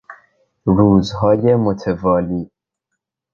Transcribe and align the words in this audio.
روزهای 0.65 1.55
متوالی 1.55 2.51